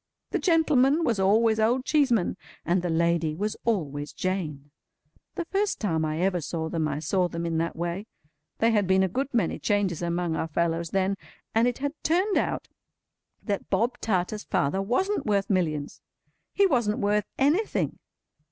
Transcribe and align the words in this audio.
The 0.31 0.39
gentleman 0.39 1.03
was 1.03 1.19
always 1.19 1.59
Old 1.59 1.85
Cheeseman, 1.85 2.35
and 2.65 2.81
the 2.81 2.89
lady 2.89 3.35
was 3.35 3.55
always 3.65 4.13
Jane. 4.13 4.71
The 5.35 5.45
first 5.45 5.79
time 5.79 6.03
I 6.05 6.21
ever 6.21 6.41
saw 6.41 6.69
them, 6.69 6.87
I 6.87 6.97
saw 6.97 7.27
them 7.27 7.45
in 7.45 7.59
that 7.59 7.75
way. 7.75 8.07
There 8.57 8.71
had 8.71 8.87
been 8.87 9.03
a 9.03 9.07
good 9.07 9.31
many 9.31 9.59
changes 9.59 10.01
among 10.01 10.35
our 10.35 10.47
fellows 10.47 10.89
then, 10.89 11.17
and 11.53 11.67
it 11.67 11.77
had 11.77 11.93
turned 12.01 12.35
out 12.39 12.67
that 13.43 13.69
Bob 13.69 13.99
Tarter's 13.99 14.43
father 14.45 14.81
wasn't 14.81 15.27
worth 15.27 15.51
Millions! 15.51 16.01
He 16.51 16.65
wasn't 16.65 16.97
worth 16.97 17.27
anything. 17.37 17.99